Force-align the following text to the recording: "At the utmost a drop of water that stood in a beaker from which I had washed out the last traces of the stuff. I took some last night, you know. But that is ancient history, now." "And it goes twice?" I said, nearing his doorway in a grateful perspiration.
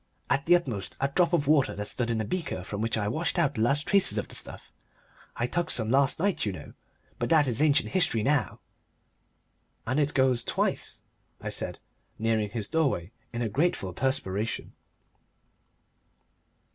"At 0.31 0.47
the 0.47 0.55
utmost 0.55 0.97
a 0.99 1.09
drop 1.09 1.31
of 1.31 1.45
water 1.47 1.75
that 1.75 1.85
stood 1.85 2.09
in 2.09 2.19
a 2.19 2.25
beaker 2.25 2.63
from 2.63 2.81
which 2.81 2.97
I 2.97 3.03
had 3.03 3.11
washed 3.11 3.37
out 3.37 3.53
the 3.53 3.61
last 3.61 3.85
traces 3.85 4.17
of 4.17 4.27
the 4.27 4.33
stuff. 4.33 4.71
I 5.35 5.45
took 5.45 5.69
some 5.69 5.91
last 5.91 6.17
night, 6.17 6.43
you 6.43 6.51
know. 6.51 6.73
But 7.19 7.29
that 7.29 7.47
is 7.47 7.61
ancient 7.61 7.89
history, 7.91 8.23
now." 8.23 8.61
"And 9.85 9.99
it 9.99 10.15
goes 10.15 10.43
twice?" 10.43 11.03
I 11.39 11.51
said, 11.51 11.77
nearing 12.17 12.49
his 12.49 12.67
doorway 12.67 13.11
in 13.31 13.43
a 13.43 13.47
grateful 13.47 13.93
perspiration. 13.93 14.73